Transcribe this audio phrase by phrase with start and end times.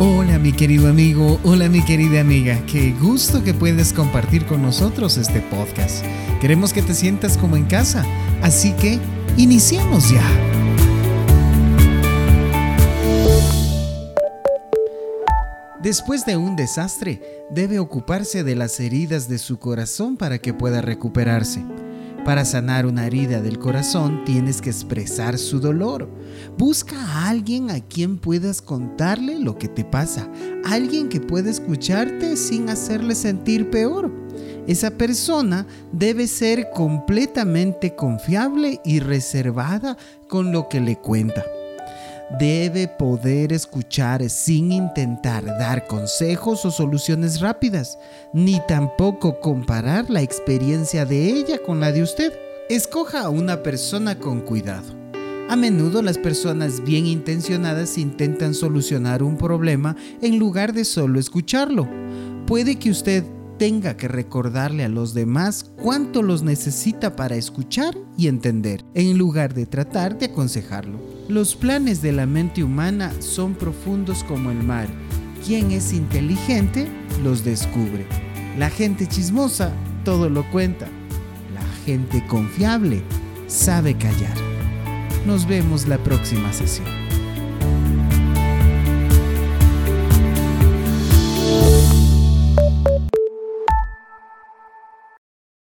[0.00, 5.16] Hola mi querido amigo, hola mi querida amiga, qué gusto que puedes compartir con nosotros
[5.18, 6.04] este podcast.
[6.40, 8.04] Queremos que te sientas como en casa,
[8.42, 8.98] así que
[9.36, 10.20] iniciemos ya.
[15.80, 20.80] Después de un desastre, debe ocuparse de las heridas de su corazón para que pueda
[20.80, 21.62] recuperarse.
[22.24, 26.08] Para sanar una herida del corazón tienes que expresar su dolor.
[26.56, 30.30] Busca a alguien a quien puedas contarle lo que te pasa,
[30.64, 34.10] alguien que pueda escucharte sin hacerle sentir peor.
[34.66, 41.44] Esa persona debe ser completamente confiable y reservada con lo que le cuenta
[42.38, 47.98] debe poder escuchar sin intentar dar consejos o soluciones rápidas,
[48.32, 52.32] ni tampoco comparar la experiencia de ella con la de usted.
[52.68, 55.04] Escoja a una persona con cuidado.
[55.50, 61.86] A menudo las personas bien intencionadas intentan solucionar un problema en lugar de solo escucharlo.
[62.46, 63.24] Puede que usted
[63.58, 69.54] tenga que recordarle a los demás cuánto los necesita para escuchar y entender, en lugar
[69.54, 71.13] de tratar de aconsejarlo.
[71.28, 74.88] Los planes de la mente humana son profundos como el mar.
[75.44, 76.86] Quien es inteligente
[77.22, 78.06] los descubre.
[78.58, 79.72] La gente chismosa
[80.04, 80.86] todo lo cuenta.
[81.54, 83.02] La gente confiable
[83.46, 84.36] sabe callar.
[85.26, 87.03] Nos vemos la próxima sesión.